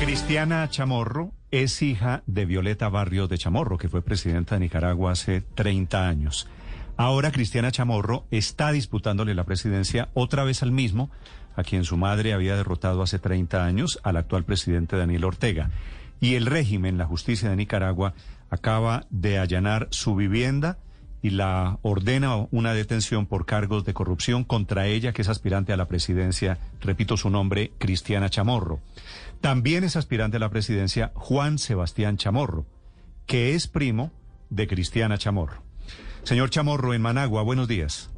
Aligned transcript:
Cristiana 0.00 0.66
Chamorro 0.70 1.34
es 1.50 1.82
hija 1.82 2.22
de 2.26 2.46
Violeta 2.46 2.88
Barrio 2.88 3.28
de 3.28 3.36
Chamorro, 3.36 3.76
que 3.76 3.90
fue 3.90 4.00
presidenta 4.00 4.54
de 4.54 4.60
Nicaragua 4.60 5.12
hace 5.12 5.42
30 5.42 6.08
años. 6.08 6.48
Ahora 6.96 7.30
Cristiana 7.30 7.70
Chamorro 7.70 8.24
está 8.30 8.72
disputándole 8.72 9.34
la 9.34 9.44
presidencia 9.44 10.08
otra 10.14 10.42
vez 10.42 10.62
al 10.62 10.72
mismo, 10.72 11.10
a 11.54 11.64
quien 11.64 11.84
su 11.84 11.98
madre 11.98 12.32
había 12.32 12.56
derrotado 12.56 13.02
hace 13.02 13.18
30 13.18 13.62
años, 13.62 14.00
al 14.02 14.16
actual 14.16 14.44
presidente 14.44 14.96
Daniel 14.96 15.24
Ortega. 15.24 15.68
Y 16.18 16.34
el 16.36 16.46
régimen, 16.46 16.96
la 16.96 17.04
justicia 17.04 17.50
de 17.50 17.56
Nicaragua, 17.56 18.14
acaba 18.48 19.06
de 19.10 19.38
allanar 19.38 19.86
su 19.90 20.16
vivienda 20.16 20.78
y 21.22 21.30
la 21.30 21.78
ordena 21.82 22.46
una 22.50 22.72
detención 22.74 23.26
por 23.26 23.46
cargos 23.46 23.84
de 23.84 23.94
corrupción 23.94 24.44
contra 24.44 24.86
ella, 24.86 25.12
que 25.12 25.22
es 25.22 25.28
aspirante 25.28 25.72
a 25.72 25.76
la 25.76 25.88
presidencia, 25.88 26.58
repito 26.80 27.16
su 27.16 27.30
nombre, 27.30 27.72
Cristiana 27.78 28.30
Chamorro. 28.30 28.80
También 29.40 29.84
es 29.84 29.96
aspirante 29.96 30.36
a 30.36 30.40
la 30.40 30.50
presidencia 30.50 31.12
Juan 31.14 31.58
Sebastián 31.58 32.16
Chamorro, 32.16 32.66
que 33.26 33.54
es 33.54 33.68
primo 33.68 34.10
de 34.48 34.66
Cristiana 34.66 35.18
Chamorro. 35.18 35.62
Señor 36.24 36.50
Chamorro, 36.50 36.94
en 36.94 37.02
Managua, 37.02 37.42
buenos 37.42 37.68
días. 37.68 38.10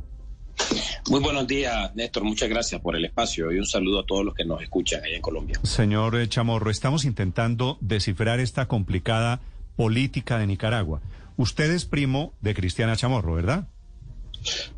Muy 1.09 1.21
buenos 1.21 1.47
días, 1.47 1.95
Néstor. 1.95 2.25
Muchas 2.25 2.49
gracias 2.49 2.81
por 2.81 2.97
el 2.97 3.05
espacio 3.05 3.51
y 3.53 3.59
un 3.59 3.67
saludo 3.67 4.01
a 4.01 4.07
todos 4.07 4.25
los 4.25 4.35
que 4.35 4.45
nos 4.45 4.63
escuchan 4.63 5.03
ahí 5.05 5.15
en 5.15 5.23
Colombia. 5.23 5.59
Señor 5.63 6.17
eh, 6.17 6.29
Chamorro, 6.29 6.71
estamos 6.71 7.05
intentando 7.05 7.79
descifrar 7.81 8.41
esta 8.41 8.67
complicada 8.67 9.41
política 9.77 10.39
de 10.39 10.47
Nicaragua. 10.47 11.01
Usted 11.37 11.71
es 11.71 11.85
primo 11.85 12.35
de 12.41 12.55
Cristiana 12.55 12.97
Chamorro, 12.97 13.35
¿verdad? 13.35 13.69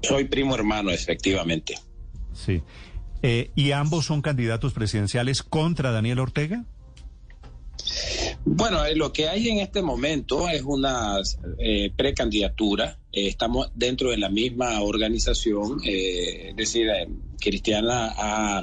Soy 0.02 0.24
primo 0.24 0.54
hermano, 0.54 0.90
efectivamente. 0.90 1.78
Sí. 2.32 2.62
Eh, 3.22 3.50
¿Y 3.54 3.72
ambos 3.72 4.04
son 4.04 4.22
candidatos 4.22 4.72
presidenciales 4.72 5.42
contra 5.42 5.90
Daniel 5.90 6.18
Ortega? 6.18 6.64
Bueno, 8.44 8.84
eh, 8.84 8.94
lo 8.94 9.12
que 9.12 9.28
hay 9.28 9.48
en 9.48 9.58
este 9.58 9.82
momento 9.82 10.48
es 10.48 10.62
una 10.62 11.16
eh, 11.58 11.90
precandidatura. 11.96 12.98
Eh, 13.12 13.28
estamos 13.28 13.70
dentro 13.74 14.10
de 14.10 14.18
la 14.18 14.28
misma 14.28 14.80
organización, 14.82 15.80
es 15.84 16.54
decir, 16.56 16.88
Cristiana 17.40 18.12
ha 18.16 18.62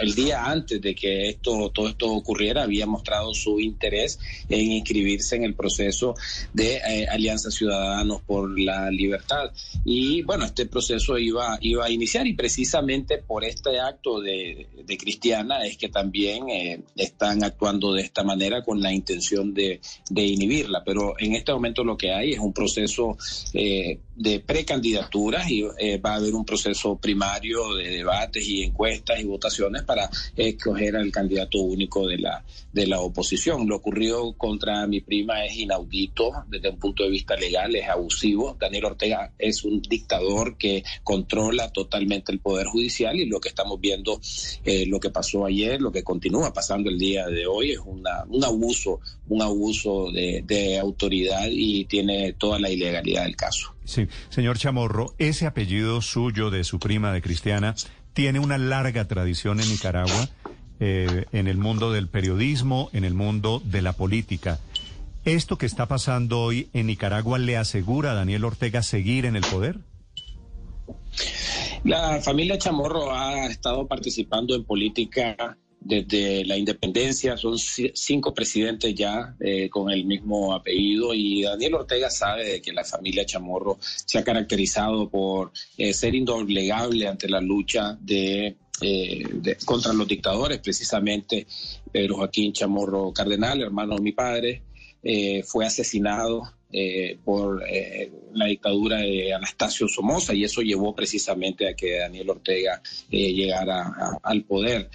el 0.00 0.14
día 0.14 0.44
antes 0.44 0.80
de 0.80 0.94
que 0.94 1.28
esto 1.28 1.70
todo 1.70 1.88
esto 1.88 2.12
ocurriera 2.12 2.62
había 2.62 2.86
mostrado 2.86 3.34
su 3.34 3.58
interés 3.60 4.18
en 4.48 4.72
inscribirse 4.72 5.36
en 5.36 5.44
el 5.44 5.54
proceso 5.54 6.14
de 6.52 6.76
eh, 6.76 7.06
Alianza 7.08 7.50
Ciudadanos 7.50 8.22
por 8.22 8.58
la 8.58 8.90
Libertad. 8.90 9.50
Y 9.84 10.22
bueno 10.22 10.44
este 10.44 10.66
proceso 10.66 11.18
iba 11.18 11.58
iba 11.60 11.84
a 11.84 11.90
iniciar 11.90 12.26
y 12.26 12.34
precisamente 12.34 13.18
por 13.18 13.44
este 13.44 13.80
acto 13.80 14.20
de, 14.20 14.66
Cristiana 14.98 15.64
es 15.64 15.76
que 15.76 15.88
también 15.88 16.48
eh, 16.48 16.80
están 16.94 17.42
actuando 17.42 17.92
de 17.92 18.02
esta 18.02 18.22
manera 18.22 18.62
con 18.62 18.80
la 18.80 18.92
intención 18.92 19.52
de, 19.52 19.80
inhibirla. 20.10 20.82
Pero 20.84 21.14
en 21.18 21.34
este 21.34 21.52
momento 21.52 21.84
lo 21.84 21.96
que 21.96 22.12
hay 22.12 22.32
es 22.32 22.38
un 22.38 22.52
proceso 22.52 23.16
eh, 23.52 23.98
de 24.16 24.40
precandidaturas 24.40 25.50
y 25.50 25.62
va 25.62 26.12
a 26.12 26.14
haber 26.16 26.34
un 26.34 26.44
proceso 26.44 26.96
primario 26.96 27.74
de 27.74 27.90
debates 27.90 28.46
y 28.46 28.62
encuestas 28.62 29.20
y 29.20 29.24
votaciones 29.24 29.82
para 29.82 30.08
escoger 30.36 30.96
al 30.96 31.10
candidato 31.10 31.58
único 31.60 32.06
de 32.06 32.18
la, 32.18 32.44
de 32.72 32.86
la 32.86 33.00
oposición. 33.00 33.68
Lo 33.68 33.76
ocurrido 33.76 34.32
contra 34.34 34.86
mi 34.86 35.00
prima 35.00 35.44
es 35.44 35.56
inaudito 35.56 36.32
desde 36.48 36.70
un 36.70 36.78
punto 36.78 37.04
de 37.04 37.10
vista 37.10 37.36
legal, 37.36 37.74
es 37.74 37.88
abusivo. 37.88 38.56
Daniel 38.58 38.86
Ortega 38.86 39.32
es 39.38 39.64
un 39.64 39.80
dictador 39.82 40.56
que 40.56 40.84
controla 41.02 41.70
totalmente 41.72 42.32
el 42.32 42.40
Poder 42.40 42.66
Judicial 42.66 43.16
y 43.16 43.26
lo 43.26 43.40
que 43.40 43.48
estamos 43.48 43.80
viendo, 43.80 44.20
eh, 44.64 44.86
lo 44.86 45.00
que 45.00 45.10
pasó 45.10 45.44
ayer, 45.46 45.80
lo 45.80 45.92
que 45.92 46.02
continúa 46.02 46.52
pasando 46.52 46.90
el 46.90 46.98
día 46.98 47.26
de 47.26 47.46
hoy 47.46 47.72
es 47.72 47.80
una, 47.84 48.24
un 48.28 48.44
abuso, 48.44 49.00
un 49.28 49.42
abuso 49.42 50.10
de 50.12 50.78
autoridad 50.78 51.48
y 51.50 51.84
tiene 51.86 52.34
toda 52.34 52.58
la 52.58 52.70
ilegalidad 52.70 53.24
del 53.24 53.36
caso. 53.36 53.73
Sí, 53.84 54.08
señor 54.30 54.58
Chamorro, 54.58 55.14
ese 55.18 55.46
apellido 55.46 56.00
suyo 56.00 56.50
de 56.50 56.64
su 56.64 56.78
prima 56.78 57.12
de 57.12 57.20
Cristiana 57.22 57.74
tiene 58.14 58.38
una 58.38 58.58
larga 58.58 59.06
tradición 59.06 59.60
en 59.60 59.68
Nicaragua, 59.68 60.28
eh, 60.80 61.26
en 61.32 61.48
el 61.48 61.58
mundo 61.58 61.92
del 61.92 62.08
periodismo, 62.08 62.88
en 62.92 63.04
el 63.04 63.14
mundo 63.14 63.60
de 63.64 63.82
la 63.82 63.92
política. 63.92 64.58
¿Esto 65.24 65.58
que 65.58 65.66
está 65.66 65.86
pasando 65.86 66.40
hoy 66.40 66.68
en 66.72 66.86
Nicaragua 66.86 67.38
le 67.38 67.56
asegura 67.56 68.12
a 68.12 68.14
Daniel 68.14 68.44
Ortega 68.44 68.82
seguir 68.82 69.26
en 69.26 69.36
el 69.36 69.42
poder? 69.42 69.78
La 71.82 72.20
familia 72.20 72.58
Chamorro 72.58 73.12
ha 73.12 73.46
estado 73.46 73.86
participando 73.86 74.54
en 74.54 74.64
política 74.64 75.56
desde 75.84 76.46
la 76.46 76.56
independencia, 76.56 77.36
son 77.36 77.58
cinco 77.58 78.32
presidentes 78.32 78.94
ya 78.94 79.36
eh, 79.38 79.68
con 79.68 79.90
el 79.90 80.06
mismo 80.06 80.54
apellido 80.54 81.12
y 81.12 81.42
Daniel 81.42 81.74
Ortega 81.74 82.10
sabe 82.10 82.44
de 82.44 82.62
que 82.62 82.72
la 82.72 82.84
familia 82.84 83.26
Chamorro 83.26 83.78
se 83.80 84.18
ha 84.18 84.24
caracterizado 84.24 85.10
por 85.10 85.52
eh, 85.76 85.92
ser 85.92 86.14
indoblegable 86.14 87.06
ante 87.06 87.28
la 87.28 87.42
lucha 87.42 87.98
de, 88.00 88.56
eh, 88.80 89.56
contra 89.66 89.92
los 89.92 90.08
dictadores, 90.08 90.58
precisamente 90.60 91.46
Pedro 91.92 92.16
Joaquín 92.16 92.54
Chamorro 92.54 93.12
Cardenal, 93.12 93.60
hermano 93.60 93.96
de 93.96 94.00
mi 94.00 94.12
padre, 94.12 94.62
fue 95.44 95.66
asesinado 95.66 96.50
eh, 96.76 97.16
por 97.24 97.62
eh, 97.68 98.10
la 98.32 98.46
dictadura 98.46 98.98
de 98.98 99.32
Anastasio 99.32 99.86
Somoza 99.86 100.34
y 100.34 100.42
eso 100.42 100.60
llevó 100.60 100.92
precisamente 100.92 101.68
a 101.68 101.76
que 101.76 101.98
Daniel 101.98 102.30
Ortega 102.30 102.82
eh, 103.12 103.32
llegara 103.32 104.18
al 104.20 104.42
poder. 104.42 104.90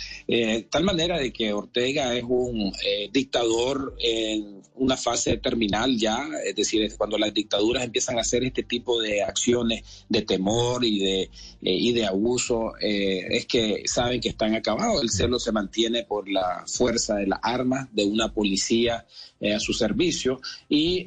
tal 0.69 0.83
manera 0.83 1.17
de 1.17 1.31
que 1.31 1.53
Ortega 1.53 2.13
es 2.17 2.25
un 2.27 2.73
dictador 3.13 3.95
en 3.99 4.61
una 4.75 4.97
fase 4.97 5.37
terminal 5.37 5.97
ya, 5.97 6.27
es 6.45 6.55
decir, 6.55 6.93
cuando 6.97 7.17
las 7.17 7.33
dictaduras 7.33 7.85
empiezan 7.85 8.17
a 8.17 8.21
hacer 8.21 8.43
este 8.43 8.63
tipo 8.63 9.01
de 9.01 9.23
acciones 9.23 10.05
de 10.09 10.21
temor 10.23 10.83
y 10.83 10.99
de, 10.99 11.29
y 11.61 11.93
de 11.93 12.05
abuso, 12.05 12.73
es 12.79 13.45
que 13.45 13.83
saben 13.85 14.19
que 14.19 14.29
están 14.29 14.53
acabados. 14.55 15.01
El 15.01 15.09
celo 15.09 15.39
se 15.39 15.51
mantiene 15.51 16.03
por 16.03 16.29
la 16.29 16.63
fuerza 16.65 17.15
de 17.15 17.27
las 17.27 17.39
armas, 17.41 17.87
de 17.93 18.05
una 18.05 18.33
policía 18.33 19.05
a 19.41 19.59
su 19.59 19.73
servicio 19.73 20.41
y 20.67 21.05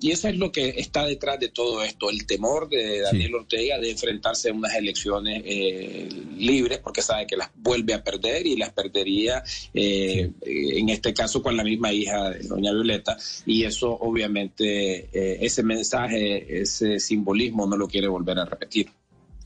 y 0.00 0.10
eso 0.10 0.28
es 0.28 0.36
lo 0.36 0.52
que 0.52 0.74
está 0.76 1.06
detrás 1.06 1.40
de 1.40 1.48
todo 1.48 1.82
esto, 1.82 2.10
el 2.10 2.26
temor 2.26 2.68
de 2.68 3.00
Daniel 3.00 3.34
Ortega 3.36 3.78
de 3.78 3.90
enfrentarse 3.90 4.50
a 4.50 4.52
unas 4.52 4.74
elecciones 4.74 5.42
eh, 5.44 6.08
libres, 6.36 6.78
porque 6.78 7.02
sabe 7.02 7.26
que 7.26 7.36
las 7.36 7.50
vuelve 7.54 7.94
a 7.94 8.04
perder 8.04 8.46
y 8.46 8.56
las 8.56 8.72
perdería, 8.72 9.42
eh, 9.74 10.30
en 10.42 10.88
este 10.88 11.14
caso, 11.14 11.42
con 11.42 11.56
la 11.56 11.64
misma 11.64 11.92
hija 11.92 12.30
de 12.30 12.46
doña 12.46 12.72
Violeta. 12.72 13.16
Y 13.46 13.64
eso, 13.64 13.90
obviamente, 13.90 15.08
eh, 15.12 15.38
ese 15.40 15.62
mensaje, 15.62 16.62
ese 16.62 17.00
simbolismo 17.00 17.66
no 17.66 17.76
lo 17.76 17.88
quiere 17.88 18.08
volver 18.08 18.38
a 18.38 18.44
repetir. 18.44 18.90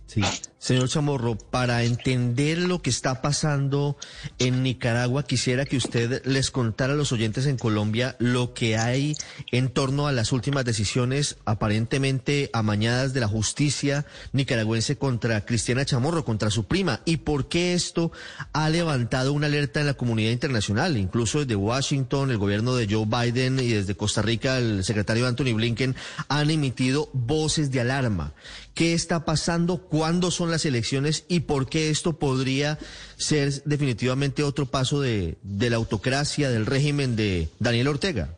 Sí. 0.07 0.23
Señor 0.65 0.89
Chamorro, 0.89 1.37
para 1.37 1.83
entender 1.83 2.57
lo 2.57 2.81
que 2.81 2.89
está 2.89 3.21
pasando 3.21 3.99
en 4.39 4.63
Nicaragua, 4.63 5.27
quisiera 5.27 5.67
que 5.67 5.77
usted 5.77 6.25
les 6.25 6.51
contara 6.51 6.95
a 6.95 6.97
los 6.97 7.13
oyentes 7.13 7.45
en 7.45 7.59
Colombia 7.59 8.17
lo 8.19 8.55
que 8.55 8.79
hay 8.79 9.15
en 9.53 9.69
torno 9.69 10.07
a 10.07 10.13
las 10.13 10.33
últimas 10.33 10.65
decisiones 10.65 11.37
aparentemente 11.45 12.49
amañadas 12.55 13.13
de 13.13 13.21
la 13.21 13.29
justicia 13.29 14.07
nicaragüense 14.33 14.97
contra 14.97 15.45
Cristiana 15.45 15.85
Chamorro, 15.85 16.25
contra 16.25 16.49
su 16.49 16.65
prima, 16.65 17.03
y 17.05 17.19
por 17.19 17.49
qué 17.49 17.75
esto 17.75 18.11
ha 18.55 18.71
levantado 18.71 19.35
una 19.35 19.49
alerta 19.49 19.81
en 19.81 19.87
la 19.87 19.95
comunidad 19.95 20.31
internacional, 20.31 20.97
incluso 20.97 21.41
desde 21.41 21.57
Washington, 21.57 22.31
el 22.31 22.39
gobierno 22.39 22.75
de 22.75 22.89
Joe 22.89 23.05
Biden 23.05 23.59
y 23.59 23.69
desde 23.69 23.97
Costa 23.97 24.23
Rica, 24.23 24.57
el 24.57 24.83
secretario 24.83 25.27
Anthony 25.27 25.53
Blinken 25.53 25.95
han 26.29 26.51
emitido 26.51 27.11
voces 27.13 27.71
de 27.71 27.83
alarma. 27.83 28.33
¿Qué 28.75 28.93
está 28.93 29.25
pasando? 29.25 29.79
¿Cuándo 29.79 30.33
son 30.33 30.51
las 30.51 30.65
elecciones? 30.65 31.25
¿Y 31.29 31.41
por 31.41 31.69
qué 31.69 31.91
esto 31.91 32.19
podría 32.19 32.79
ser 33.17 33.63
definitivamente 33.65 34.43
otro 34.43 34.67
paso 34.67 35.01
de, 35.01 35.39
la 35.43 35.77
autocracia, 35.77 36.51
del 36.51 36.67
régimen 36.67 37.15
de 37.15 37.49
Daniel 37.61 37.87
Ortega? 37.89 38.37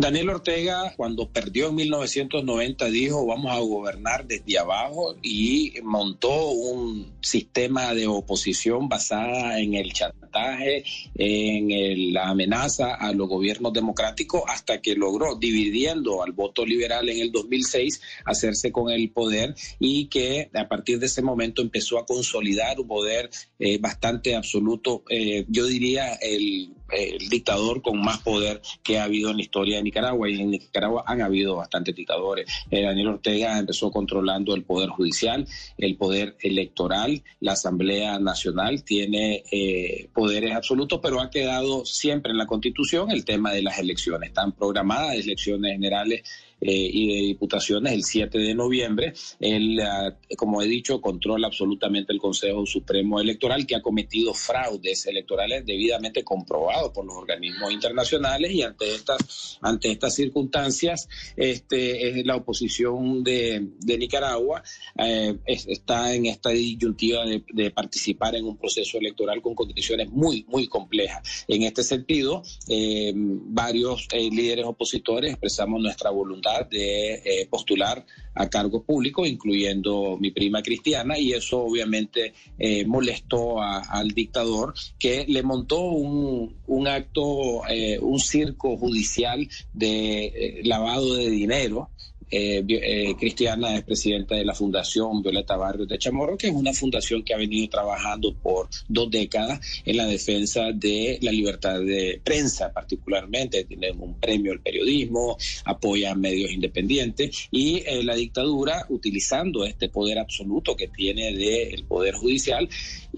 Daniel 0.00 0.30
Ortega, 0.30 0.94
cuando 0.96 1.28
perdió 1.28 1.70
en 1.70 1.74
1990, 1.74 2.84
dijo 2.84 3.26
vamos 3.26 3.50
a 3.50 3.58
gobernar 3.58 4.28
desde 4.28 4.56
abajo 4.56 5.16
y 5.24 5.72
montó 5.82 6.50
un 6.50 7.14
sistema 7.20 7.92
de 7.94 8.06
oposición 8.06 8.88
basada 8.88 9.58
en 9.58 9.74
el 9.74 9.92
chantaje, 9.92 10.84
en 11.16 12.14
la 12.14 12.28
amenaza 12.28 12.94
a 12.94 13.12
los 13.12 13.28
gobiernos 13.28 13.72
democráticos, 13.72 14.42
hasta 14.46 14.80
que 14.80 14.94
logró, 14.94 15.34
dividiendo 15.34 16.22
al 16.22 16.30
voto 16.30 16.64
liberal 16.64 17.08
en 17.08 17.18
el 17.18 17.32
2006, 17.32 18.00
hacerse 18.24 18.70
con 18.70 18.90
el 18.90 19.10
poder 19.10 19.56
y 19.80 20.06
que 20.06 20.48
a 20.54 20.68
partir 20.68 21.00
de 21.00 21.06
ese 21.06 21.22
momento 21.22 21.60
empezó 21.60 21.98
a 21.98 22.06
consolidar 22.06 22.78
un 22.78 22.86
poder 22.86 23.30
eh, 23.58 23.78
bastante 23.78 24.36
absoluto, 24.36 25.02
eh, 25.10 25.44
yo 25.48 25.66
diría 25.66 26.14
el 26.22 26.77
el 26.90 27.28
dictador 27.28 27.82
con 27.82 28.00
más 28.00 28.18
poder 28.18 28.60
que 28.82 28.98
ha 28.98 29.04
habido 29.04 29.30
en 29.30 29.36
la 29.36 29.42
historia 29.42 29.76
de 29.76 29.82
Nicaragua. 29.82 30.28
Y 30.28 30.40
en 30.40 30.50
Nicaragua 30.50 31.04
han 31.06 31.22
habido 31.22 31.56
bastantes 31.56 31.94
dictadores. 31.94 32.50
Eh, 32.70 32.82
Daniel 32.82 33.08
Ortega 33.08 33.58
empezó 33.58 33.90
controlando 33.90 34.54
el 34.54 34.64
poder 34.64 34.88
judicial, 34.90 35.46
el 35.76 35.96
poder 35.96 36.36
electoral, 36.40 37.22
la 37.40 37.52
Asamblea 37.52 38.18
Nacional 38.18 38.82
tiene 38.84 39.44
eh, 39.50 40.08
poderes 40.12 40.54
absolutos, 40.54 41.00
pero 41.02 41.20
ha 41.20 41.30
quedado 41.30 41.84
siempre 41.84 42.32
en 42.32 42.38
la 42.38 42.46
Constitución 42.46 43.10
el 43.10 43.24
tema 43.24 43.52
de 43.52 43.62
las 43.62 43.78
elecciones. 43.78 44.28
Están 44.28 44.52
programadas 44.52 45.14
elecciones 45.14 45.72
generales 45.72 46.22
eh, 46.22 46.47
y 46.60 47.08
de 47.08 47.26
diputaciones 47.28 47.92
el 47.92 48.04
7 48.04 48.38
de 48.38 48.54
noviembre. 48.54 49.12
Él, 49.40 49.80
ah, 49.80 50.16
como 50.36 50.62
he 50.62 50.66
dicho, 50.66 51.00
controla 51.00 51.46
absolutamente 51.46 52.12
el 52.12 52.18
Consejo 52.18 52.66
Supremo 52.66 53.20
Electoral 53.20 53.66
que 53.66 53.76
ha 53.76 53.82
cometido 53.82 54.34
fraudes 54.34 55.06
electorales 55.06 55.64
debidamente 55.64 56.24
comprobados 56.24 56.90
por 56.92 57.04
los 57.04 57.16
organismos 57.16 57.72
internacionales 57.72 58.52
y 58.52 58.62
ante 58.62 58.94
estas, 58.94 59.58
ante 59.60 59.90
estas 59.90 60.14
circunstancias, 60.14 61.08
este, 61.36 62.24
la 62.24 62.36
oposición 62.36 63.22
de, 63.22 63.66
Nicaragua 63.98 64.62
eh, 64.96 65.36
está 65.44 66.14
en 66.14 66.26
esta 66.26 66.50
disyuntiva 66.50 67.24
de, 67.24 67.70
participar 67.70 68.34
en 68.34 68.44
un 68.44 68.56
proceso 68.56 68.98
electoral 68.98 69.42
con 69.42 69.54
condiciones 69.54 70.08
muy, 70.10 70.44
muy 70.48 70.68
complejas. 70.68 71.44
En 71.48 71.62
este 71.62 71.82
sentido, 71.82 72.42
eh, 72.68 73.12
varios 73.14 74.08
líderes 74.12 74.64
opositores 74.64 75.32
expresamos 75.32 75.80
nuestra 75.80 76.10
voluntad 76.10 76.47
de 76.70 77.14
eh, 77.24 77.46
postular 77.50 78.04
a 78.34 78.48
cargo 78.48 78.82
público, 78.82 79.26
incluyendo 79.26 80.16
mi 80.20 80.30
prima 80.30 80.62
Cristiana, 80.62 81.18
y 81.18 81.32
eso 81.32 81.60
obviamente 81.64 82.34
eh, 82.58 82.84
molestó 82.84 83.60
al 83.60 84.10
dictador 84.12 84.74
que 84.98 85.24
le 85.26 85.42
montó 85.42 85.80
un, 85.80 86.86
acto, 86.86 87.66
eh, 87.68 87.98
un 88.00 88.20
circo 88.20 88.76
judicial 88.76 89.48
de 89.72 90.60
lavado 90.64 91.14
de 91.14 91.30
dinero 91.30 91.90
eh, 92.30 92.64
eh, 92.68 93.14
Cristiana 93.18 93.76
es 93.76 93.84
presidenta 93.84 94.34
de 94.34 94.44
la 94.44 94.54
Fundación 94.54 95.22
Violeta 95.22 95.56
Barrios 95.56 95.88
de 95.88 95.98
Chamorro, 95.98 96.36
que 96.36 96.48
es 96.48 96.54
una 96.54 96.72
fundación 96.72 97.22
que 97.22 97.34
ha 97.34 97.38
venido 97.38 97.68
trabajando 97.68 98.34
por 98.34 98.68
dos 98.88 99.10
décadas 99.10 99.60
en 99.84 99.96
la 99.96 100.06
defensa 100.06 100.72
de 100.72 101.18
la 101.22 101.32
libertad 101.32 101.80
de 101.80 102.20
prensa, 102.22 102.72
particularmente. 102.72 103.64
Tienen 103.64 104.00
un 104.00 104.14
premio 104.14 104.52
al 104.52 104.60
periodismo, 104.60 105.36
apoya 105.64 106.12
a 106.12 106.14
medios 106.14 106.50
independientes 106.50 107.48
y 107.50 107.82
eh, 107.86 108.02
la 108.02 108.14
dictadura, 108.14 108.86
utilizando 108.88 109.64
este 109.64 109.88
poder 109.88 110.18
absoluto 110.18 110.76
que 110.76 110.88
tiene 110.88 111.32
del 111.32 111.84
Poder 111.84 112.14
Judicial, 112.14 112.68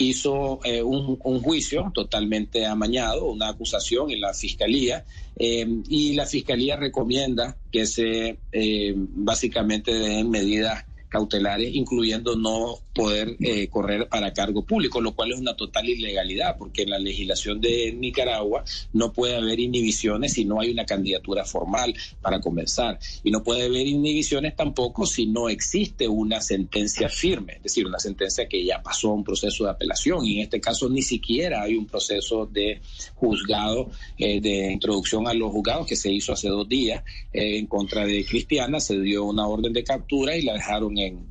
hizo 0.00 0.60
eh, 0.64 0.82
un, 0.82 1.18
un 1.22 1.42
juicio 1.42 1.90
totalmente 1.94 2.64
amañado, 2.64 3.26
una 3.26 3.48
acusación 3.48 4.10
en 4.10 4.22
la 4.22 4.32
Fiscalía 4.32 5.04
eh, 5.36 5.66
y 5.88 6.14
la 6.14 6.24
Fiscalía 6.24 6.76
recomienda 6.76 7.58
que 7.70 7.84
se 7.86 8.38
eh, 8.50 8.94
básicamente 8.96 9.92
den 9.92 10.30
medidas 10.30 10.84
cautelares, 11.10 11.74
incluyendo 11.74 12.36
no 12.36 12.78
poder 12.94 13.36
eh, 13.40 13.68
correr 13.68 14.08
para 14.08 14.32
cargo 14.32 14.62
público, 14.62 15.00
lo 15.00 15.12
cual 15.12 15.32
es 15.32 15.38
una 15.38 15.56
total 15.56 15.88
ilegalidad, 15.88 16.56
porque 16.56 16.82
en 16.82 16.90
la 16.90 16.98
legislación 16.98 17.60
de 17.60 17.92
Nicaragua 17.92 18.64
no 18.92 19.12
puede 19.12 19.36
haber 19.36 19.60
inhibiciones 19.60 20.34
si 20.34 20.44
no 20.44 20.60
hay 20.60 20.70
una 20.70 20.86
candidatura 20.86 21.44
formal 21.44 21.94
para 22.22 22.40
comenzar. 22.40 22.98
Y 23.24 23.30
no 23.30 23.42
puede 23.42 23.64
haber 23.64 23.86
inhibiciones 23.86 24.54
tampoco 24.56 25.04
si 25.04 25.26
no 25.26 25.48
existe 25.48 26.08
una 26.08 26.40
sentencia 26.40 27.08
firme, 27.08 27.54
es 27.54 27.62
decir, 27.64 27.86
una 27.86 27.98
sentencia 27.98 28.48
que 28.48 28.64
ya 28.64 28.82
pasó 28.82 29.10
un 29.10 29.24
proceso 29.24 29.64
de 29.64 29.70
apelación. 29.70 30.24
Y 30.24 30.36
en 30.36 30.42
este 30.42 30.60
caso 30.60 30.88
ni 30.88 31.02
siquiera 31.02 31.62
hay 31.62 31.74
un 31.74 31.86
proceso 31.86 32.46
de 32.46 32.80
juzgado, 33.16 33.90
eh, 34.16 34.40
de 34.40 34.72
introducción 34.72 35.26
a 35.26 35.34
los 35.34 35.50
juzgados 35.50 35.86
que 35.86 35.96
se 35.96 36.12
hizo 36.12 36.32
hace 36.32 36.48
dos 36.48 36.68
días 36.68 37.02
eh, 37.32 37.58
en 37.58 37.66
contra 37.66 38.06
de 38.06 38.24
Cristiana. 38.24 38.78
Se 38.78 39.00
dio 39.00 39.24
una 39.24 39.46
orden 39.46 39.72
de 39.72 39.82
captura 39.82 40.36
y 40.36 40.42
la 40.42 40.54
dejaron 40.54 40.99
en 41.06 41.26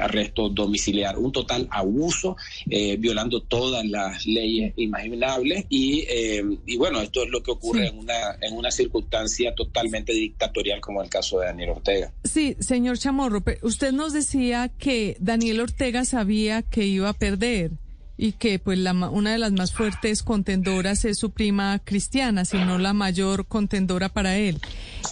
arresto 0.00 0.48
domiciliar, 0.48 1.18
un 1.18 1.32
total 1.32 1.68
abuso, 1.70 2.36
eh, 2.68 2.96
violando 2.96 3.42
todas 3.42 3.84
las 3.86 4.26
leyes 4.26 4.72
imaginables 4.76 5.66
y, 5.68 6.04
eh, 6.08 6.42
y, 6.66 6.76
bueno, 6.76 7.00
esto 7.00 7.22
es 7.24 7.30
lo 7.30 7.42
que 7.42 7.50
ocurre 7.50 7.88
en, 7.88 7.98
una, 7.98 8.36
en 8.40 8.54
una 8.54 8.70
circunstancia 8.70 9.54
totalmente 9.54 10.12
dictatorial 10.12 10.80
como 10.80 11.02
el 11.02 11.08
caso 11.08 11.40
de 11.40 11.46
Daniel 11.46 11.70
Ortega. 11.70 12.12
Sí, 12.24 12.56
señor 12.60 12.98
Chamorro, 12.98 13.42
usted 13.62 13.92
nos 13.92 14.12
decía 14.12 14.70
que 14.78 15.16
Daniel 15.20 15.60
Ortega 15.60 16.04
sabía 16.04 16.62
que 16.62 16.86
iba 16.86 17.08
a 17.08 17.14
perder 17.14 17.72
y 18.16 18.32
que 18.32 18.58
pues 18.58 18.78
la, 18.78 18.92
una 18.92 19.32
de 19.32 19.38
las 19.38 19.52
más 19.52 19.72
fuertes 19.72 20.22
contendoras 20.22 21.04
es 21.04 21.18
su 21.18 21.30
prima 21.30 21.80
Cristiana, 21.84 22.44
sino 22.44 22.78
la 22.78 22.92
mayor 22.92 23.46
contendora 23.46 24.08
para 24.08 24.36
él. 24.36 24.60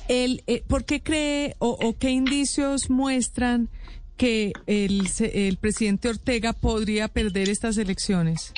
él 0.08 0.42
eh, 0.46 0.62
¿Por 0.66 0.84
qué 0.84 1.02
cree 1.02 1.56
o, 1.58 1.70
o, 1.70 1.96
qué 1.98 2.10
indicios 2.10 2.90
muestran 2.90 3.68
que 4.16 4.52
el, 4.66 5.08
el 5.32 5.56
presidente 5.56 6.08
Ortega 6.08 6.52
podría 6.52 7.08
perder 7.08 7.48
estas 7.48 7.78
elecciones? 7.78 8.52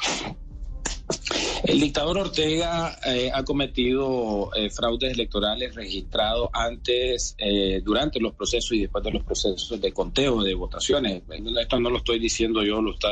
El 1.65 1.79
dictador 1.79 2.19
Ortega 2.19 2.99
eh, 3.07 3.31
ha 3.33 3.45
cometido 3.45 4.51
eh, 4.53 4.69
fraudes 4.69 5.13
electorales 5.13 5.77
registrados 5.77 6.49
antes, 6.53 7.37
eh, 7.39 7.81
durante 7.85 8.19
los 8.19 8.35
procesos 8.35 8.73
y 8.73 8.81
después 8.81 9.05
de 9.05 9.13
los 9.13 9.23
procesos 9.23 9.81
de 9.81 9.93
conteo 9.93 10.43
de 10.43 10.55
votaciones. 10.55 11.23
Esto 11.61 11.79
no 11.79 11.91
lo 11.91 11.99
estoy 11.99 12.19
diciendo 12.19 12.65
yo, 12.65 12.83
lo 12.83 12.95
está, 12.95 13.11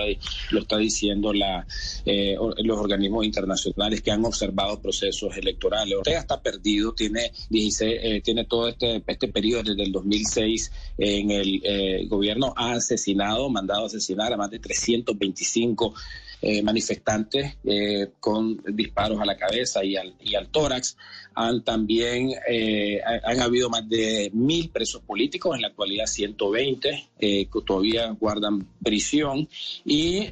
lo 0.50 0.60
está 0.60 0.78
diciendo 0.78 1.32
la, 1.32 1.64
los 2.04 2.78
organismos 2.78 3.24
internacionales 3.24 4.02
que 4.02 4.10
han 4.10 4.24
observado 4.24 4.80
procesos 4.80 5.36
electorales. 5.36 5.96
Ortega 5.96 6.18
está 6.18 6.42
perdido, 6.42 6.92
tiene, 6.92 7.30
16, 7.50 8.20
tiene 8.24 8.46
todo 8.46 8.66
este, 8.66 9.00
este 9.06 9.28
periodo 9.28 9.62
desde 9.62 9.84
el 9.84 9.92
2006 9.92 10.72
en 10.98 11.30
el 11.30 12.08
gobierno, 12.08 12.52
ha 12.56 12.72
asesinado, 12.72 13.48
mandado 13.48 13.84
a 13.84 13.86
asesinar 13.86 14.32
a 14.32 14.36
más 14.36 14.50
de 14.50 14.58
325 14.58 15.94
eh, 16.42 16.62
manifestantes 16.62 17.58
eh, 17.64 18.12
con 18.18 18.62
disparos 18.74 19.20
a 19.20 19.26
la 19.26 19.36
cabeza 19.36 19.84
y 19.84 19.96
al, 19.96 20.14
y 20.20 20.34
al 20.34 20.48
tórax. 20.48 20.96
Han 21.34 21.62
también, 21.62 22.32
eh, 22.48 23.00
han 23.04 23.40
habido 23.40 23.70
más 23.70 23.88
de 23.88 24.30
mil 24.32 24.70
presos 24.70 25.02
políticos, 25.02 25.54
en 25.54 25.62
la 25.62 25.68
actualidad 25.68 26.06
120 26.06 27.08
que 27.18 27.48
todavía 27.64 28.10
guardan 28.18 28.66
prisión 28.82 29.48
y 29.84 30.26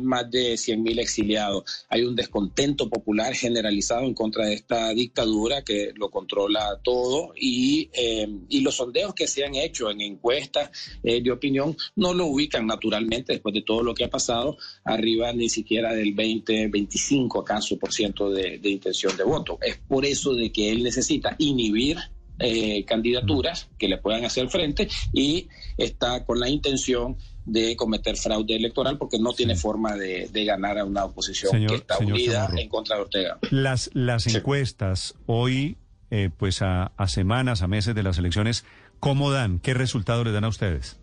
más 0.00 0.30
de 0.30 0.56
100 0.56 0.82
mil 0.82 0.98
exiliados. 0.98 1.86
Hay 1.88 2.02
un 2.02 2.16
descontento 2.16 2.88
popular 2.88 3.34
generalizado 3.34 4.02
en 4.02 4.14
contra 4.14 4.46
de 4.46 4.54
esta 4.54 4.88
dictadura 4.90 5.62
que 5.62 5.92
lo 5.94 6.10
controla 6.10 6.80
todo 6.82 7.32
y, 7.36 7.90
y 8.48 8.60
los 8.60 8.76
sondeos 8.76 9.14
que 9.14 9.28
se 9.28 9.44
han 9.44 9.54
hecho 9.54 9.90
en 9.90 10.00
encuestas 10.00 10.70
de 11.02 11.30
opinión 11.30 11.76
no 11.96 12.12
lo 12.12 12.26
ubican 12.26 12.66
naturalmente 12.66 13.34
después 13.34 13.54
de 13.54 13.62
todo 13.62 13.82
lo 13.82 13.94
que 13.94 14.04
ha 14.04 14.10
pasado 14.10 14.56
arriba 14.84 15.32
ni 15.32 15.49
siquiera 15.50 15.92
del 15.92 16.14
20, 16.14 16.68
25 16.68 17.40
acaso 17.40 17.78
por 17.78 17.92
ciento 17.92 18.30
de, 18.30 18.58
intención 18.64 19.14
de 19.16 19.24
voto. 19.24 19.58
Es 19.60 19.76
por 19.76 20.06
eso 20.06 20.34
de 20.34 20.50
que 20.50 20.70
él 20.70 20.82
necesita 20.82 21.36
inhibir 21.38 21.98
eh, 22.38 22.84
candidaturas 22.86 23.68
que 23.78 23.88
le 23.88 23.98
puedan 23.98 24.24
hacer 24.24 24.48
frente 24.48 24.88
y 25.12 25.48
está 25.76 26.24
con 26.24 26.40
la 26.40 26.48
intención 26.48 27.18
de 27.44 27.76
cometer 27.76 28.16
fraude 28.16 28.56
electoral 28.56 28.96
porque 28.96 29.18
no 29.18 29.32
tiene 29.34 29.56
forma 29.56 29.96
de, 29.96 30.30
ganar 30.46 30.78
a 30.78 30.84
una 30.84 31.04
oposición 31.04 31.66
que 31.66 31.74
está 31.74 31.98
unida 31.98 32.50
en 32.56 32.68
contra 32.68 32.96
de 32.96 33.02
Ortega. 33.02 33.38
Las, 33.50 33.90
las 33.92 34.26
encuestas 34.26 35.14
hoy, 35.26 35.76
eh, 36.10 36.30
pues 36.34 36.62
a, 36.62 36.92
a 36.96 37.08
semanas, 37.08 37.62
a 37.62 37.68
meses 37.68 37.94
de 37.94 38.02
las 38.02 38.16
elecciones, 38.16 38.64
¿cómo 39.00 39.30
dan? 39.30 39.58
¿Qué 39.58 39.74
resultado 39.74 40.24
le 40.24 40.32
dan 40.32 40.44
a 40.44 40.48
ustedes? 40.48 41.00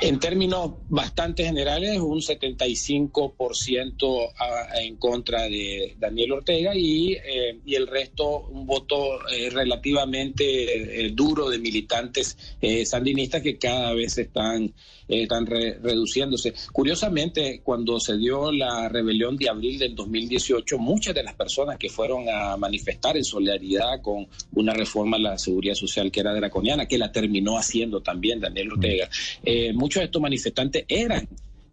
En 0.00 0.20
términos 0.20 0.74
bastante 0.88 1.44
generales, 1.44 1.98
un 1.98 2.20
75% 2.20 4.32
en 4.80 4.96
contra 4.96 5.42
de 5.42 5.96
Daniel 5.98 6.32
Ortega 6.32 6.72
y, 6.76 7.14
eh, 7.14 7.58
y 7.66 7.74
el 7.74 7.88
resto 7.88 8.46
un 8.48 8.64
voto 8.64 9.18
eh, 9.28 9.50
relativamente 9.50 11.04
eh, 11.04 11.10
duro 11.10 11.50
de 11.50 11.58
militantes 11.58 12.36
sandinistas 12.84 13.42
que 13.42 13.58
cada 13.58 13.92
vez 13.94 14.18
están, 14.18 14.72
están 15.08 15.46
reduciéndose. 15.46 16.54
Curiosamente, 16.72 17.60
cuando 17.64 17.98
se 17.98 18.16
dio 18.16 18.52
la 18.52 18.88
rebelión 18.88 19.36
de 19.36 19.48
abril 19.48 19.78
del 19.78 19.94
2018, 19.94 20.78
muchas 20.78 21.14
de 21.14 21.22
las 21.22 21.34
personas 21.34 21.78
que 21.78 21.88
fueron 21.88 22.28
a 22.28 22.56
manifestar 22.56 23.16
en 23.16 23.24
solidaridad 23.24 24.00
con 24.02 24.28
una 24.54 24.74
reforma 24.74 25.16
a 25.16 25.20
la 25.20 25.38
seguridad 25.38 25.74
social 25.74 26.10
que 26.10 26.20
era 26.20 26.34
draconiana, 26.34 26.86
que 26.86 26.98
la 26.98 27.10
terminó 27.10 27.58
haciendo 27.58 28.00
también 28.00 28.40
Daniel 28.40 28.72
Ortega, 28.72 29.08
muchos 29.78 30.00
de 30.00 30.06
estos 30.06 30.20
manifestantes 30.20 30.84
eran 30.88 31.28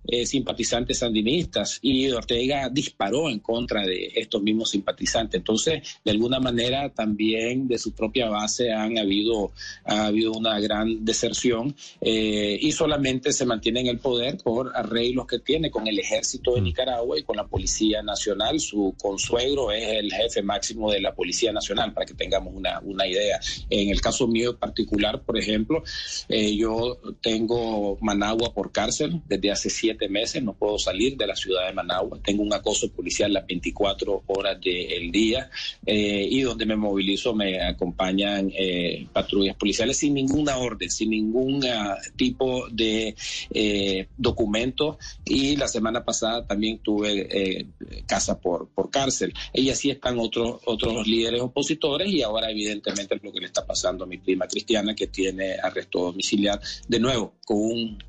eh, 0.08 0.26
simpatizantes 0.26 1.00
sandinistas 1.00 1.80
y 1.82 2.10
Ortega 2.12 2.70
disparó 2.70 3.30
en 3.30 3.40
contra 3.40 3.86
de 3.86 4.12
estos 4.16 4.42
mismos 4.42 4.70
simpatizantes. 4.70 5.40
Entonces, 5.40 6.00
de 6.04 6.12
alguna 6.12 6.40
manera, 6.40 6.90
también 6.90 7.68
de 7.68 7.78
su 7.78 7.94
propia 7.94 8.30
base 8.30 8.72
han 8.72 8.98
habido, 8.98 9.52
ha 9.86 10.08
habido 10.08 10.34
una 10.34 10.60
gran 10.60 11.04
deserción 11.04 11.76
eh, 12.02 12.58
y 12.62 12.72
solamente 12.72 13.34
se 13.34 13.46
mantiene 13.46 13.82
en 13.82 13.88
el 13.88 14.00
poder 14.00 14.38
por 14.38 14.72
arreglos 14.76 15.28
que 15.28 15.40
tiene 15.40 15.72
con 15.72 15.88
el 15.88 16.00
ejército 16.00 16.56
de 16.56 16.62
mm. 16.62 16.64
Nicaragua 16.64 17.20
y 17.20 17.24
con 17.24 17.38
la 17.38 17.48
Policía 17.48 18.02
Nacional. 18.02 18.60
Su 18.60 18.94
consuegro 19.02 19.72
es 19.72 19.88
el 19.88 20.12
jefe 20.12 20.42
máximo 20.42 20.92
de 20.92 21.02
la 21.02 21.14
Policía 21.14 21.52
Nacional, 21.52 21.94
para 21.94 22.06
que 22.06 22.14
tengamos 22.14 22.54
una, 22.54 22.80
una 22.82 23.08
idea. 23.08 23.40
En 23.70 23.90
el 23.90 24.02
caso 24.02 24.28
mío 24.28 24.58
particular, 24.58 25.22
por 25.24 25.38
ejemplo, 25.38 25.84
eh, 26.30 26.56
yo 26.56 27.00
tengo 27.22 27.98
Managua 28.02 28.54
por 28.54 28.72
cárcel 28.72 29.22
desde 29.28 29.52
hace 29.52 29.70
siete 29.70 29.95
meses, 30.10 30.44
no 30.44 30.54
puedo 30.54 30.78
salir 30.78 31.18
de 31.18 31.28
la 31.28 31.36
ciudad 31.36 31.68
de 31.68 31.74
Managua, 31.74 32.20
tengo 32.24 32.44
un 32.44 32.54
acoso 32.54 32.90
policial 32.92 33.34
las 33.34 33.46
24 33.46 34.24
horas 34.28 34.60
del 34.62 35.12
día 35.12 35.50
eh, 35.86 36.28
y 36.30 36.42
donde 36.42 36.66
me 36.66 36.76
movilizo 36.76 37.34
me 37.34 37.62
acompañan 37.62 38.52
eh, 38.54 39.08
patrullas 39.12 39.56
policiales 39.56 39.98
sin 39.98 40.14
ninguna 40.14 40.58
orden, 40.58 40.90
sin 40.90 41.10
ningún 41.10 41.66
ah, 41.66 41.98
tipo 42.16 42.68
de 42.70 43.16
eh, 43.52 44.08
documento 44.18 44.98
y 45.24 45.56
la 45.56 45.68
semana 45.68 46.04
pasada 46.04 46.46
también 46.46 46.80
tuve 46.80 47.66
casa 48.06 48.40
por, 48.40 48.70
por 48.70 48.90
cárcel. 48.90 49.34
Y 49.54 49.70
así 49.70 49.90
están 49.90 50.20
otros, 50.20 50.62
otros 50.66 51.08
líderes 51.08 51.42
opositores 51.42 52.12
y 52.12 52.22
ahora 52.22 52.50
evidentemente 52.50 53.16
es 53.16 53.24
lo 53.24 53.32
que 53.32 53.40
le 53.40 53.48
está 53.48 53.66
pasando 53.66 54.04
a 54.04 54.08
mi 54.08 54.18
prima 54.18 54.48
Cristiana 54.48 54.96
que 54.96 55.08
tiene 55.08 55.56
arresto 55.62 56.00
domiciliar 56.00 56.60
de 56.88 57.00
nuevo 57.00 57.34
con 57.46 57.58
un 57.58 58.04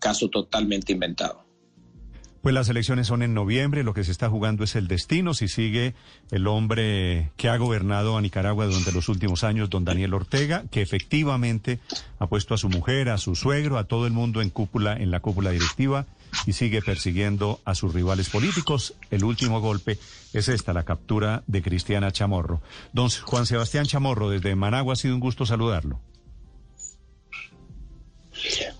caso 0.00 0.28
totalmente 0.28 0.92
inventado 0.92 1.46
pues 2.46 2.54
las 2.54 2.68
elecciones 2.68 3.08
son 3.08 3.24
en 3.24 3.34
noviembre, 3.34 3.82
lo 3.82 3.92
que 3.92 4.04
se 4.04 4.12
está 4.12 4.30
jugando 4.30 4.62
es 4.62 4.76
el 4.76 4.86
destino, 4.86 5.34
si 5.34 5.48
sigue 5.48 5.96
el 6.30 6.46
hombre 6.46 7.32
que 7.36 7.48
ha 7.48 7.56
gobernado 7.56 8.16
a 8.16 8.20
Nicaragua 8.20 8.66
durante 8.66 8.92
los 8.92 9.08
últimos 9.08 9.42
años, 9.42 9.68
don 9.68 9.84
Daniel 9.84 10.14
Ortega, 10.14 10.62
que 10.70 10.80
efectivamente 10.80 11.80
ha 12.20 12.28
puesto 12.28 12.54
a 12.54 12.56
su 12.56 12.68
mujer, 12.68 13.08
a 13.08 13.18
su 13.18 13.34
suegro, 13.34 13.78
a 13.78 13.88
todo 13.88 14.06
el 14.06 14.12
mundo 14.12 14.42
en 14.42 14.50
cúpula, 14.50 14.92
en 14.92 15.10
la 15.10 15.18
cúpula 15.18 15.50
directiva 15.50 16.06
y 16.46 16.52
sigue 16.52 16.82
persiguiendo 16.82 17.58
a 17.64 17.74
sus 17.74 17.92
rivales 17.92 18.30
políticos. 18.30 18.94
El 19.10 19.24
último 19.24 19.60
golpe 19.60 19.98
es 20.32 20.48
esta, 20.48 20.72
la 20.72 20.84
captura 20.84 21.42
de 21.48 21.62
Cristiana 21.62 22.12
Chamorro. 22.12 22.62
Don 22.92 23.10
Juan 23.10 23.46
Sebastián 23.46 23.86
Chamorro, 23.86 24.30
desde 24.30 24.54
Managua, 24.54 24.92
ha 24.92 24.96
sido 24.96 25.14
un 25.14 25.20
gusto 25.20 25.46
saludarlo. 25.46 25.98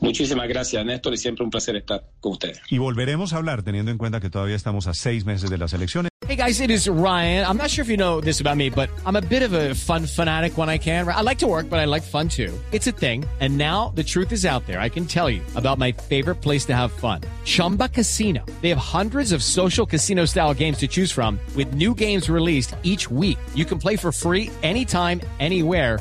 Muchísimas 0.01 0.49
gracias, 0.49 0.85
Néstor, 0.85 1.15
y 1.15 1.17
siempre 1.17 1.45
un 1.45 1.51
placer 1.51 1.77
estar 1.77 2.05
con 2.21 2.33
ustedes. 2.33 2.61
Y 2.71 2.79
volveremos 2.79 3.33
a 3.33 3.37
hablar, 3.37 3.63
teniendo 3.63 3.91
en 3.91 3.99
cuenta 3.99 4.21
que 4.21 4.31
todavía 4.31 4.57
estamos 4.57 4.87
a 4.87 4.95
seis 4.95 5.25
meses 5.25 5.51
de 5.51 5.59
las 5.59 5.73
elecciones. 5.73 6.11
Hey 6.27 6.35
guys, 6.35 6.61
it 6.61 6.71
is 6.71 6.89
Ryan. 6.89 7.47
I'm 7.47 7.57
not 7.57 7.71
sure 7.71 7.83
if 7.83 7.89
you 7.89 7.97
know 7.97 8.21
this 8.21 8.41
about 8.41 8.57
me, 8.57 8.69
but 8.69 8.91
I'm 9.07 9.15
a 9.15 9.21
bit 9.21 9.43
of 9.43 9.53
a 9.53 9.75
fun 9.75 10.07
fanatic 10.07 10.59
when 10.59 10.69
I 10.69 10.77
can. 10.77 11.07
I 11.07 11.21
like 11.21 11.39
to 11.39 11.47
work, 11.47 11.71
but 11.71 11.79
I 11.79 11.85
like 11.85 12.03
fun 12.03 12.29
too. 12.29 12.53
It's 12.73 12.89
a 12.89 12.93
thing. 12.93 13.25
And 13.39 13.57
now 13.57 13.93
the 13.95 14.03
truth 14.03 14.33
is 14.33 14.45
out 14.45 14.67
there. 14.67 14.81
I 14.81 14.89
can 14.89 15.07
tell 15.07 15.31
you 15.31 15.41
about 15.55 15.79
my 15.79 15.93
favorite 15.93 16.37
place 16.43 16.65
to 16.67 16.75
have 16.75 16.91
fun. 16.91 17.21
Chumba 17.45 17.91
Casino. 17.91 18.45
They 18.61 18.71
have 18.71 18.79
hundreds 18.79 19.31
of 19.31 19.43
social 19.43 19.87
casino 19.87 20.25
style 20.25 20.53
games 20.53 20.79
to 20.79 20.89
choose 20.89 21.13
from 21.13 21.39
with 21.55 21.75
new 21.75 21.95
games 21.95 22.29
released 22.29 22.75
each 22.83 23.09
week. 23.09 23.39
You 23.55 23.65
can 23.65 23.79
play 23.79 23.97
for 23.97 24.11
free 24.11 24.51
anytime, 24.65 25.21
anywhere 25.39 26.01